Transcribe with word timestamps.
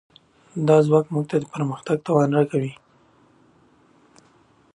دا 0.67 0.75
ځواک 0.87 1.05
موږ 1.13 1.25
ته 1.31 1.35
د 1.39 1.43
پرمختګ 1.53 1.97
توان 2.07 2.29
راکوي. 2.37 2.73